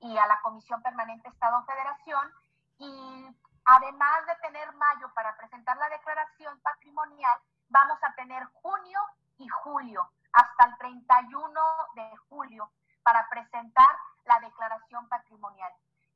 y 0.00 0.16
a 0.16 0.26
la 0.26 0.40
Comisión 0.40 0.80
Permanente 0.82 1.28
Estado-Federación, 1.28 2.32
y 2.78 3.36
además 3.64 4.26
de 4.26 4.36
tener 4.36 4.72
mayo 4.74 5.12
para 5.14 5.36
presentar 5.36 5.76
la 5.78 5.88
declaración 5.88 6.60
patrimonial, 6.60 7.40
vamos 7.68 7.98
a 8.02 8.14
tener 8.14 8.44
junio 8.62 9.00
y 9.38 9.48
julio, 9.48 10.08
hasta 10.32 10.64
el 10.64 10.78
31 10.78 11.60
de 11.94 12.16
julio, 12.28 12.70
para 13.02 13.28
presentar 13.28 13.96
la 14.24 14.38
declaración 14.40 15.08
patrimonial. 15.08 15.72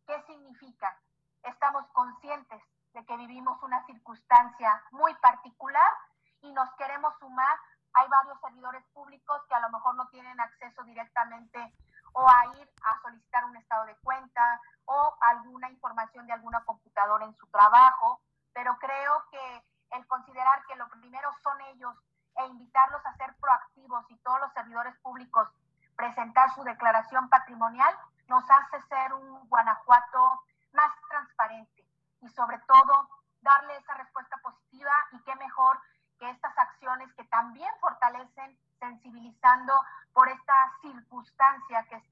¿Qué 0.06 0.22
significa? 0.26 0.98
Estamos 1.42 1.86
conscientes 1.92 2.62
de 2.92 3.04
que 3.04 3.16
vivimos 3.16 3.62
una 3.62 3.84
circunstancia 3.86 4.82
muy 4.92 5.14
particular 5.16 5.92
y 6.40 6.52
nos 6.52 6.72
queremos 6.74 7.14
sumar. 7.18 7.58
Hay 7.94 8.08
varios 8.08 8.40
servidores 8.40 8.84
públicos 8.92 9.42
que 9.48 9.54
a 9.54 9.60
lo 9.60 9.70
mejor 9.70 9.94
no 9.96 10.08
tienen 10.08 10.38
acceso 10.40 10.82
directamente 10.84 11.72
o 12.12 12.28
a 12.28 12.56
ir 12.58 12.70
a 12.82 13.02
solicitar 13.02 13.44
un 13.44 13.56
estado 13.56 13.84
de 13.86 13.96
cuenta 13.96 14.60
o 14.86 15.16
alguna 15.20 15.68
información 15.70 16.26
de 16.26 16.32
alguna 16.32 16.64
computadora 16.64 17.24
en 17.26 17.36
su 17.36 17.46
trabajo, 17.48 18.20
pero 18.52 18.76
creo 18.78 19.24
que 19.30 19.64
el 19.90 20.06
considerar 20.06 20.64
que 20.66 20.76
lo 20.76 20.88
primero 20.88 21.30
son 21.42 21.60
ellos 21.72 21.94
e 22.36 22.46
invitarlos 22.46 23.04
a 23.04 23.16
ser 23.16 23.34
proactivos 23.36 24.04
y 24.10 24.16
todos 24.18 24.40
los 24.40 24.52
servidores 24.52 24.96
públicos 24.98 25.48
presentar 25.96 26.50
su 26.54 26.62
declaración 26.62 27.28
patrimonial 27.28 27.94
nos 28.28 28.44
hace 28.50 28.82
ser 28.88 29.12
un 29.14 29.48
Guanajuato 29.48 30.42
más 30.72 30.92
transparente 31.08 31.84
y 32.20 32.28
sobre 32.28 32.58
todo 32.60 33.08
darle 33.40 33.76
esa 33.76 33.94
respuesta 33.94 34.36
positiva 34.38 34.92
y 35.12 35.22
qué 35.22 35.34
mejor 35.36 35.78
que 36.18 36.30
estas 36.30 36.56
acciones 36.58 37.12
que 37.14 37.24
también 37.24 37.70
fortalecen 37.80 38.58
sensibilizando 38.78 39.72
por 40.12 40.28
esta 40.28 40.72
circunstancia 40.80 41.84
que, 41.88 42.02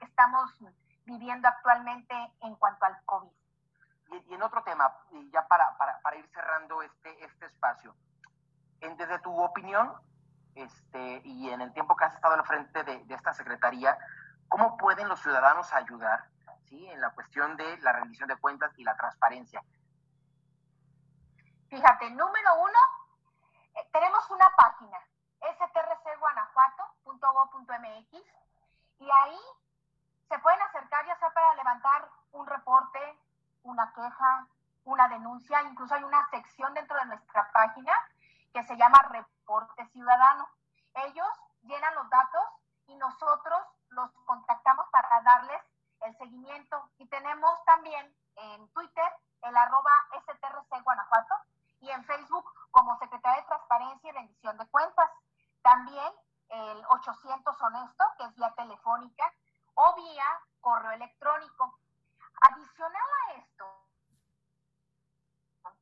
estamos 0.00 0.50
viviendo 1.04 1.48
actualmente 1.48 2.14
en 2.40 2.54
cuanto 2.56 2.84
al 2.84 3.04
COVID. 3.04 3.30
Y, 4.26 4.34
en 4.34 4.42
otro 4.42 4.62
tema, 4.62 4.92
ya 5.32 5.46
para, 5.48 5.76
para, 5.78 6.00
para, 6.00 6.16
ir 6.16 6.28
cerrando 6.34 6.82
este, 6.82 7.24
este 7.24 7.46
espacio, 7.46 7.94
en, 8.80 8.96
desde 8.96 9.18
tu 9.20 9.34
opinión 9.40 9.92
este, 10.54 11.22
y 11.24 11.50
en 11.50 11.60
el 11.60 11.72
tiempo 11.72 11.96
que 11.96 12.04
has 12.04 12.14
estado 12.14 12.34
al 12.34 12.44
frente 12.44 12.84
de, 12.84 13.02
de 13.04 13.14
esta 13.14 13.32
Secretaría, 13.32 13.98
¿cómo 14.48 14.76
pueden 14.76 15.08
los 15.08 15.20
ciudadanos 15.20 15.72
ayudar 15.72 16.26
¿sí? 16.68 16.88
en 16.88 17.00
la 17.00 17.10
cuestión 17.10 17.56
de 17.56 17.78
la 17.78 17.92
rendición 17.92 18.28
de 18.28 18.36
cuentas 18.36 18.70
y 18.76 18.84
la 18.84 18.94
transparencia? 18.96 19.62
Fíjate, 21.68 22.10
número 22.10 22.54
uno, 22.60 22.78
eh, 23.74 23.88
tenemos 23.92 24.30
una 24.30 24.48
página, 24.56 24.98
strcguanajuato.gov.mx, 25.40 28.12
y 28.98 29.10
ahí 29.10 29.40
se 30.28 30.38
pueden 30.38 30.62
acercar 30.62 31.04
ya 31.06 31.16
sea 31.16 31.30
para 31.30 31.54
levantar 31.54 32.08
un 32.32 32.46
reporte, 32.46 33.18
una 33.62 33.90
queja, 33.92 34.46
una 34.84 35.08
denuncia, 35.08 35.62
incluso 35.62 35.94
hay 35.94 36.04
una 36.04 36.28
sección 36.30 36.74
dentro 36.74 36.98
de 36.98 37.06
nuestra 37.06 37.50
página 37.52 37.94
que 38.52 38.62
se 38.64 38.76
llama 38.76 39.00
Reporte 39.42 39.86
Ciudadano. 39.88 40.48
Ellos 40.94 41.28
llenan 41.62 41.94
los 41.96 42.08
datos 42.10 42.42
y 42.86 42.94
nosotros 42.96 43.60
los 43.90 44.10
contactamos 44.24 44.86
para 44.90 45.20
darles 45.22 45.62
el 46.02 46.16
seguimiento. 46.16 46.90
Y 46.98 47.06
tenemos 47.08 47.64
también 47.64 48.16
en 48.36 48.68
Twitter 48.72 49.12
el 49.42 49.56
arroba 49.56 49.90
STRC 50.20 50.82
Guanajuato 50.82 51.34
y 51.80 51.90
en 51.90 52.04
Facebook 52.04 52.44
como 52.70 52.96
Secretaría 52.98 53.40
de 53.40 53.48
Transparencia 53.48 54.10
y 54.10 54.12
Rendición 54.12 54.56
de 54.56 54.66
Cuentas. 54.68 55.10
También 55.62 56.12
el 56.48 56.84
800 56.88 57.60
Honesto, 57.62 58.04
que 58.18 58.24
es 58.24 58.34
vía 58.36 58.52
telefónica, 58.54 59.32
o 59.74 59.94
vía 59.96 60.40
correo 60.60 60.92
electrónico. 60.92 61.78
Adicional 62.42 63.02
a 63.02 63.32
esto, 63.34 63.64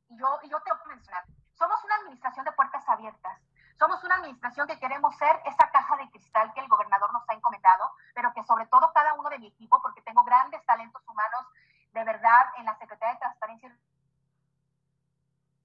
yo, 0.09 0.39
y 0.43 0.49
yo 0.49 0.61
tengo 0.61 0.77
que 0.83 0.89
mencionar, 0.89 1.25
somos 1.53 1.83
una 1.83 1.95
administración 1.95 2.45
de 2.45 2.51
puertas 2.53 2.87
abiertas. 2.89 3.39
Somos 3.81 4.03
una 4.03 4.17
administración 4.17 4.67
que 4.67 4.77
queremos 4.77 5.17
ser 5.17 5.41
esa 5.43 5.71
caja 5.71 5.97
de 5.97 6.07
cristal 6.11 6.53
que 6.53 6.59
el 6.59 6.67
gobernador 6.67 7.11
nos 7.13 7.27
ha 7.27 7.33
encomendado, 7.33 7.91
pero 8.13 8.31
que 8.31 8.43
sobre 8.43 8.67
todo 8.67 8.93
cada 8.93 9.15
uno 9.15 9.27
de 9.31 9.39
mi 9.39 9.47
equipo, 9.47 9.81
porque 9.81 10.03
tengo 10.03 10.23
grandes 10.23 10.63
talentos 10.67 11.01
humanos 11.07 11.47
de 11.91 12.03
verdad 12.03 12.53
en 12.57 12.65
la 12.65 12.77
Secretaría 12.77 13.15
de 13.15 13.19
Transparencia 13.21 13.69
y 13.69 13.71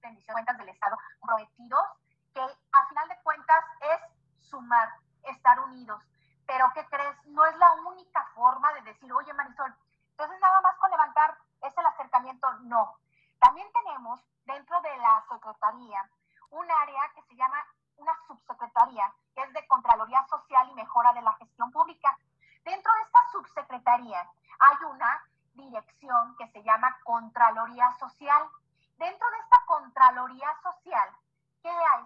Rendición 0.01 0.27
de 0.29 0.33
Cuentas 0.33 0.57
del 0.57 0.69
Estado, 0.69 0.97
comprometidos, 1.19 1.85
que 2.33 2.41
a 2.41 2.87
final 2.87 3.07
de 3.07 3.21
cuentas 3.21 3.63
es 3.81 4.49
sumar, 4.49 4.89
estar 5.21 5.59
unidos. 5.59 6.01
Pero 6.47 6.71
¿qué 6.73 6.87
crees? 6.87 7.23
No 7.27 7.45
es 7.45 7.55
la 7.57 7.71
única 7.85 8.25
forma 8.33 8.73
de 8.73 8.81
decir, 8.81 9.13
oye 9.13 9.31
Marisol, 9.33 9.75
entonces 10.09 10.39
nada 10.41 10.59
más 10.61 10.75
con 10.77 10.89
levantar 10.89 11.37
es 11.61 11.77
el 11.77 11.85
acercamiento, 11.85 12.51
no. 12.61 12.97
También 13.37 13.67
tenemos 13.73 14.19
dentro 14.45 14.81
de 14.81 14.97
la 14.97 15.23
Secretaría 15.29 16.09
un 16.49 16.71
área 16.71 17.11
que 17.13 17.21
se 17.21 17.35
llama 17.35 17.63
una 17.97 18.13
subsecretaría, 18.27 19.13
que 19.35 19.41
es 19.43 19.53
de 19.53 19.67
Contraloría 19.67 20.25
Social 20.27 20.69
y 20.69 20.75
Mejora 20.75 21.13
de 21.13 21.21
la 21.21 21.33
Gestión 21.33 21.71
Pública. 21.71 22.17
Dentro 22.63 22.93
de 22.93 23.01
esta 23.01 23.19
subsecretaría 23.31 24.29
hay 24.59 24.77
una 24.89 25.23
dirección 25.53 26.35
que 26.37 26.47
se 26.49 26.63
llama 26.63 26.97
Contraloría 27.03 27.91
Social. 27.99 28.49
Dentro 28.97 29.29
de 29.29 29.37
esta 29.37 29.65
Contraloría 29.65 30.55
Social, 30.61 31.09
¿qué 31.61 31.69
hay? 31.69 32.05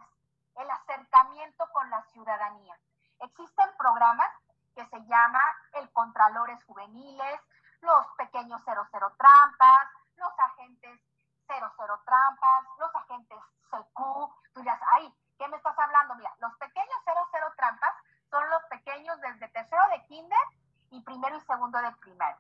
El 0.56 0.70
acercamiento 0.70 1.66
con 1.72 1.90
la 1.90 2.04
ciudadanía. 2.12 2.78
Existen 3.20 3.70
programas 3.78 4.30
que 4.76 4.86
se 4.88 5.06
llama 5.06 5.42
el 5.74 5.92
Contralores 5.92 6.64
Juveniles, 6.66 7.42
los 7.82 8.06
pequeños 8.18 8.62
00 8.64 9.16
trampas, 9.18 9.88
los 10.16 10.40
agentes 10.40 11.00
00 11.48 12.02
trampas, 12.06 12.66
los 12.78 12.96
agentes 12.96 13.40
CQ. 13.70 13.96
Tú 14.54 14.60
dirás, 14.62 14.80
ay, 14.94 15.14
¿qué 15.42 15.48
me 15.48 15.58
estás 15.58 15.78
hablando? 15.80 16.14
Mira, 16.14 16.32
los 16.38 16.54
pequeños 16.58 16.98
00 17.04 17.54
trampas 17.58 17.96
son 18.30 18.48
los 18.52 18.64
pequeños 18.66 19.20
desde 19.22 19.48
tercero 19.48 19.82
de 19.90 20.06
kinder 20.06 20.38
y 20.92 21.02
primero 21.02 21.36
y 21.36 21.42
segundo 21.42 21.80
de 21.80 21.92
primaria. 21.94 22.38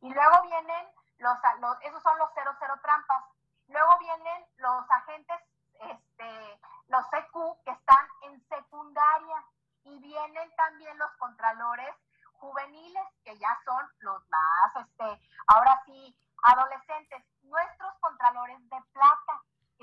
Y 0.00 0.14
luego 0.14 0.42
vienen 0.42 0.86
los, 1.18 1.36
los 1.58 1.76
esos 1.82 2.00
son 2.00 2.16
los 2.16 2.30
00 2.32 2.80
trampas. 2.80 3.24
Luego 3.66 3.98
vienen 3.98 4.46
los 4.58 4.88
agentes, 4.88 5.40
este, 5.80 6.60
los 6.86 7.04
CQ 7.08 7.64
que 7.64 7.72
están 7.72 8.06
en 8.22 8.40
secundaria. 8.48 9.44
Y 9.82 9.98
vienen 9.98 10.54
también 10.54 10.96
los 10.96 11.10
contralores 11.16 11.92
juveniles, 12.34 13.04
que 13.24 13.36
ya 13.36 13.58
son 13.64 13.84
los 13.98 14.22
más, 14.30 14.86
este, 14.86 15.20
ahora 15.48 15.82
sí, 15.84 16.16
adolescentes. 16.44 17.24
Nuestros 17.42 17.94
contralores 17.98 18.60
de 18.70 18.80
plata, 18.92 19.23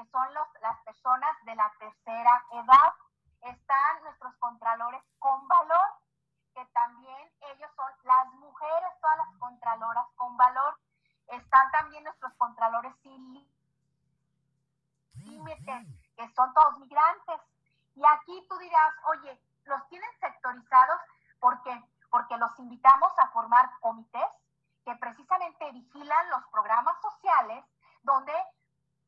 que 0.02 0.10
son 0.10 0.34
los, 0.34 0.48
las 0.62 0.80
personas 0.84 1.32
de 1.46 1.56
la 1.56 1.72
tercera 1.78 2.46
edad. 2.52 2.94
Están 3.42 4.04
nuestros 4.04 4.36
contralores 4.38 5.02
con 5.20 5.48
valor, 5.48 5.94
que 6.56 6.66
también 6.68 7.32
ellos 7.54 7.70
son 7.76 7.92
las 8.04 8.28
mujeres, 8.34 8.92
todas 9.00 9.18
las 9.18 9.38
contraloras 9.38 10.08
con 10.16 10.36
valor. 10.38 10.78
Están 11.28 11.72
también 11.72 12.04
nuestros 12.04 12.34
contralores 12.34 12.94
sin 13.04 13.48
límites, 15.14 15.88
que 16.16 16.28
son 16.30 16.54
todos 16.54 16.80
migrantes. 16.80 17.42
Y 17.96 18.04
aquí 18.06 18.46
tú 18.50 18.58
dirás, 18.58 18.94
oye, 19.06 19.40
los 19.66 19.88
tienen 19.90 20.10
sectorizados, 20.20 21.00
¿por 21.40 21.62
qué? 21.62 21.84
Porque 22.10 22.38
los 22.38 22.58
invitamos 22.60 23.12
a 23.20 23.28
formar 23.30 23.70
comités 23.80 24.28
que 24.84 24.96
precisamente 24.96 25.72
vigilan 25.72 26.30
los 26.32 26.44
programas 26.48 27.00
sociales 27.02 27.64
donde 28.02 28.34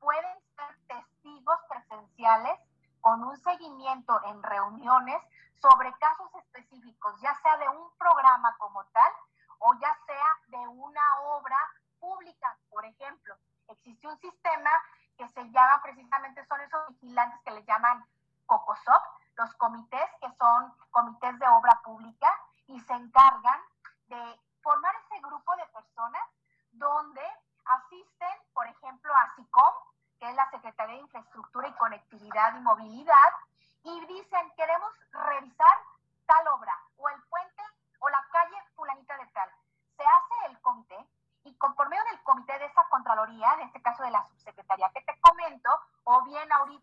pueden 0.03 0.37
ser 0.57 0.77
testigos 0.87 1.59
presenciales 1.69 2.59
con 2.99 3.23
un 3.23 3.37
seguimiento 3.37 4.21
en 4.25 4.43
reuniones 4.43 5.21
sobre 5.55 5.93
casos 5.97 6.29
específicos, 6.35 7.19
ya 7.21 7.33
sea 7.35 7.57
de 7.57 7.69
un 7.69 7.89
programa 7.97 8.53
como 8.57 8.83
tal 8.87 9.11
o 9.59 9.73
ya 9.75 9.97
sea 10.05 10.27
de 10.47 10.67
una 10.67 11.19
obra 11.21 11.57
pública, 11.99 12.57
por 12.69 12.83
ejemplo. 12.83 13.35
Existe 13.69 14.07
un 14.07 14.17
sistema 14.19 14.71
que 15.17 15.27
se 15.29 15.49
llama 15.51 15.81
precisamente, 15.81 16.45
son 16.47 16.59
esos 16.59 16.85
vigilantes 16.89 17.39
que 17.45 17.51
les 17.51 17.65
llaman 17.65 18.05
COCOSOP, 18.45 19.03
los 19.37 19.53
comités 19.55 20.09
que 20.19 20.29
son 20.33 20.75
comités 20.91 21.39
de 21.39 21.47
obra 21.47 21.79
pública 21.81 22.29
y 22.67 22.77
se 22.81 22.93
encargan 22.93 23.61
de 24.07 24.41
formar 24.61 24.93
ese 25.05 25.21
grupo 25.21 25.55
de 25.55 25.65
personas 25.67 26.27
donde 26.73 27.21
asisten, 27.65 28.37
por 28.53 28.67
ejemplo, 28.67 29.15
a 29.15 29.33
SICOM, 29.35 29.73
que 30.23 30.29
es 30.29 30.35
la 30.35 30.49
Secretaría 30.51 30.95
de 30.95 31.01
Infraestructura 31.01 31.67
y 31.67 31.73
Conectividad 31.73 32.55
y 32.55 32.61
Movilidad, 32.61 33.31
y 33.83 34.05
dicen, 34.05 34.53
queremos 34.55 34.89
revisar 35.11 35.77
tal 36.25 36.47
obra, 36.47 36.73
o 36.95 37.09
el 37.09 37.21
puente, 37.23 37.61
o 37.99 38.07
la 38.07 38.25
calle 38.31 38.55
fulanita 38.73 39.17
de 39.17 39.27
tal. 39.27 39.49
Se 39.97 40.03
hace 40.03 40.51
el 40.51 40.61
comité, 40.61 40.97
y 41.43 41.51
por 41.55 41.89
medio 41.89 42.03
del 42.05 42.23
comité 42.23 42.57
de 42.57 42.65
esa 42.67 42.87
Contraloría, 43.13 43.53
en 43.59 43.67
este 43.67 43.79
caso 43.79 44.01
de 44.01 44.09
la 44.09 44.25
subsecretaría 44.25 44.89
que 44.89 45.01
te 45.01 45.15
comento, 45.21 45.69
o 46.03 46.23
bien 46.23 46.51
ahorita 46.51 46.82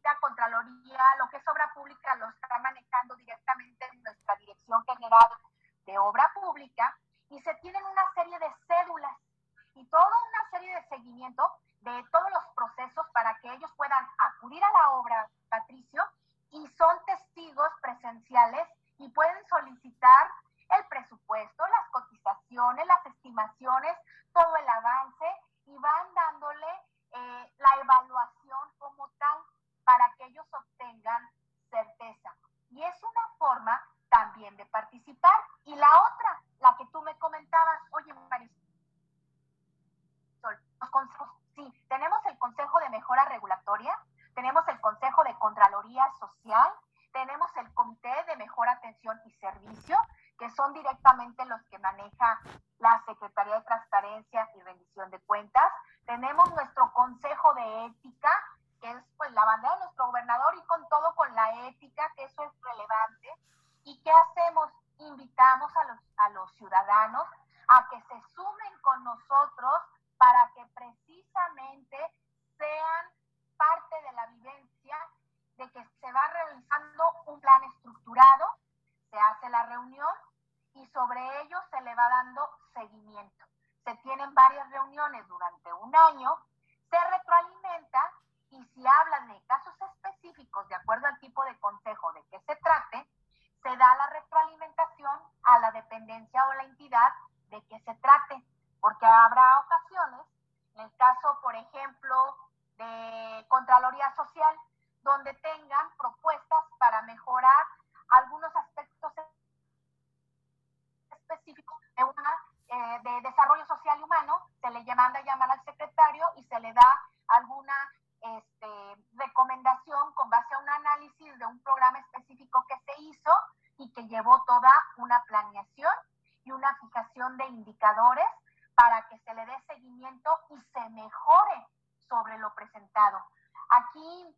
toda 124.50 124.72
una 124.96 125.22
planeación 125.28 125.94
y 126.42 126.50
una 126.50 126.74
fijación 126.80 127.36
de 127.36 127.46
indicadores 127.46 128.26
para 128.74 129.06
que 129.06 129.16
se 129.20 129.32
le 129.32 129.46
dé 129.46 129.56
seguimiento 129.68 130.36
y 130.48 130.60
se 130.60 130.88
mejore 130.88 131.68
sobre 132.08 132.36
lo 132.38 132.52
presentado. 132.56 133.24
Aquí, 133.68 134.36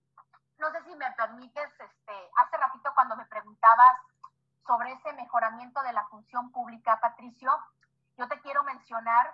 no 0.59 0.71
sé 0.71 0.83
si 0.85 0.95
me 0.97 1.11
permites, 1.13 1.81
este, 1.81 2.31
hace 2.37 2.57
ratito 2.59 2.93
cuando 2.95 3.17
me 3.17 3.25
preguntabas 3.25 3.97
sobre 4.67 4.93
ese 4.93 5.15
mejoramiento 5.15 5.81
de 5.83 5.95
la 5.95 6.07
función 6.09 6.53
pública, 6.53 7.01
Patricio, 7.01 7.51
yo 8.19 8.29
te 8.29 8.39
quiero 8.43 8.65
mencionar 8.65 9.33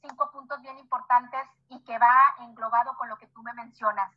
cinco 0.00 0.30
puntos 0.30 0.60
bien 0.60 0.78
importantes 0.78 1.44
y 1.70 1.82
que 1.82 1.98
va 1.98 2.36
englobado 2.38 2.96
con 2.96 3.08
lo 3.08 3.18
que 3.18 3.26
tú 3.26 3.42
me 3.42 3.52
mencionas. 3.54 4.12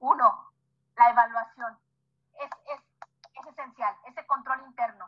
Uno, 0.00 0.52
la 0.96 1.08
evaluación. 1.08 1.78
Es, 2.40 2.50
es, 2.74 2.80
es 3.40 3.46
esencial, 3.46 3.96
ese 4.06 4.26
control 4.26 4.60
interno, 4.66 5.03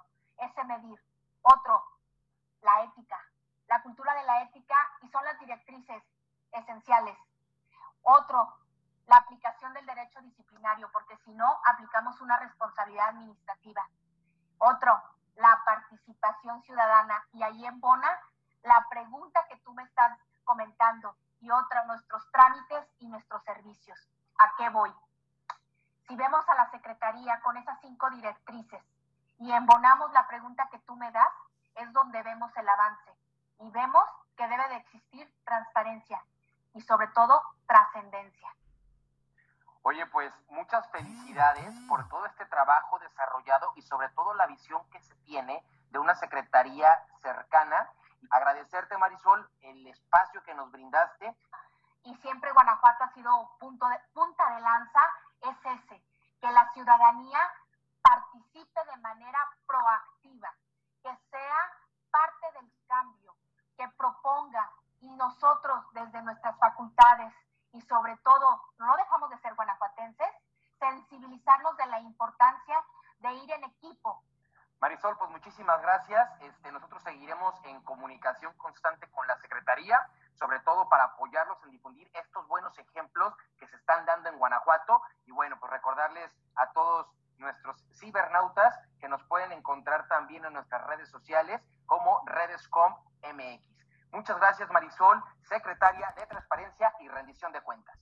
ese 0.57 0.65
medir. 0.65 1.01
Otro, 1.43 1.85
la 2.63 2.83
ética, 2.85 3.19
la 3.69 3.83
cultura 3.83 4.15
de 4.15 4.23
la 4.25 4.43
ética 4.43 4.77
y 5.03 5.09
son 5.09 5.25
las 5.25 5.39
directrices 5.39 6.03
esenciales. 6.53 7.19
Otro, 8.03 8.55
la 9.07 9.17
aplicación 9.17 9.73
del 9.75 9.87
derecho 9.87 10.21
disciplinario, 10.23 10.91
porque 10.93 11.17
si 11.19 11.33
no, 11.33 11.61
aplicamos 11.67 12.21
una 12.21 12.39
responsabilidad 12.39 13.09
administrativa. 13.09 13.89
Otro, 14.59 15.01
la 15.37 15.63
participación 15.65 16.63
ciudadana. 16.63 17.25
Y 17.33 17.43
ahí 17.43 17.67
en 17.67 17.79
Bona, 17.81 18.11
la 18.63 18.87
pregunta 18.89 19.45
que 19.49 19.57
tú 19.59 19.73
me 19.75 19.83
estás 19.83 20.19
comentando. 20.45 21.17
Y 21.41 21.51
otra, 21.51 21.85
nuestros 21.85 22.29
trámites 22.33 22.89
y 22.99 23.09
nuestros 23.09 23.43
servicios. 23.45 24.09
¿A 24.39 24.55
qué 24.57 24.71
voy? 24.71 24.93
Si 26.09 26.17
vemos 26.17 26.49
a 26.49 26.55
la 26.55 26.71
Secretaría 26.71 27.41
con 27.43 27.57
esas 27.57 27.79
cinco 27.81 28.09
directrices 28.11 28.83
y 29.39 29.53
embonamos 29.53 30.13
la 30.13 30.27
pregunta 30.27 30.69
que 30.71 30.79
tú 30.81 30.97
me 30.97 31.11
das, 31.11 31.33
es 31.75 31.93
donde 31.93 32.23
vemos 32.23 32.51
el 32.57 32.69
avance. 32.69 33.17
Y 33.59 33.71
vemos 33.71 34.05
que 34.37 34.49
debe 34.49 34.69
de 34.69 34.77
existir 34.77 35.33
transparencia, 35.45 36.23
y 36.75 36.81
sobre 36.83 37.09
todo 37.09 37.43
trascendencia. 37.67 38.55
Oye, 39.83 40.05
pues 40.07 40.35
muchas 40.49 40.91
felicidades 40.91 41.73
por 41.89 42.09
todo 42.09 42.27
este 42.27 42.45
trabajo 42.47 42.99
desarrollado 42.99 43.73
y 43.77 43.83
sobre 43.83 44.09
todo 44.11 44.35
la 44.35 44.47
visión 44.47 44.83
que 44.91 45.01
se 45.01 45.15
tiene 45.25 45.65
de 45.91 45.99
una 45.99 46.15
secretaría 46.17 46.89
cercana. 47.23 47.89
Agradecerte, 48.31 48.99
Marisol, 48.99 49.49
el 49.61 49.87
espacio 49.87 50.43
que 50.43 50.55
nos 50.55 50.71
brindaste. 50.73 51.37
Y 52.03 52.15
siempre 52.17 52.53
Guanajuato 52.53 53.05
ha 53.05 53.13
sido 53.15 53.57
punto 53.59 53.89
de, 53.89 53.99
punta 54.13 54.55
de 54.55 54.61
lanza, 54.61 55.01
es 55.43 55.57
ese, 55.65 56.03
que 56.41 56.51
la 56.51 56.71
ciudadanía 56.73 57.41
participe 58.57 58.81
de 58.91 58.97
manera 59.03 59.39
proactiva, 59.67 60.55
que 61.03 61.17
sea 61.31 61.73
parte 62.11 62.53
del 62.59 62.71
cambio, 62.89 63.35
que 63.77 63.89
proponga, 63.97 64.71
y 65.01 65.11
nosotros 65.15 65.85
desde 65.93 66.23
nuestras 66.23 66.59
facultades 66.59 67.35
y 67.73 67.83
sobre 67.83 68.17
todo, 68.19 68.63
no 68.79 68.97
dejamos 68.97 69.29
de 69.29 69.39
ser 69.39 69.55
guanajuatenses, 69.55 70.33
sensibilizarnos 70.79 71.77
de 71.77 71.87
la 71.87 72.01
importancia 72.01 72.83
de 73.19 73.35
ir 73.35 73.51
en 73.53 73.65
equipo. 73.65 74.23
Marisol, 74.81 75.17
pues 75.19 75.31
muchísimas 75.31 75.81
gracias. 75.83 76.31
Este, 76.41 76.73
nosotros 76.73 77.03
seguiremos 77.03 77.55
en 77.65 77.83
comunicación 77.83 78.55
constante 78.57 79.11
con 79.11 79.27
la 79.27 79.37
Secretaría, 79.39 80.01
sobre 80.39 80.61
todo 80.61 80.89
para 80.89 81.05
apoyarlos 81.05 81.63
en 81.65 81.73
difundir 81.73 82.11
estos 82.15 82.47
buenos 82.49 82.77
ejemplos 82.79 83.35
que 83.59 83.67
se 83.69 83.77
están 83.77 84.07
dando 84.07 84.31
en 84.31 84.39
Guanajuato. 84.39 85.03
Y 85.27 85.33
bueno, 85.33 85.59
pues 85.61 85.71
recordarles 85.73 86.31
a 86.57 86.73
todos 86.73 87.07
nuestros 87.39 87.77
cibernautas 87.99 88.75
que 89.01 89.09
nos 89.09 89.23
pueden 89.25 89.53
encontrar 89.53 90.07
también 90.09 90.45
en 90.45 90.53
nuestras 90.53 90.87
redes 90.87 91.09
sociales 91.09 91.63
como 91.87 92.23
Redescom 92.27 92.95
MX. 93.23 93.77
Muchas 94.13 94.37
gracias 94.39 94.71
Marisol, 94.71 95.23
secretaria 95.49 96.13
de 96.17 96.27
Transparencia 96.27 96.93
y 97.01 97.09
Rendición 97.09 97.53
de 97.53 97.61
Cuentas. 97.61 97.99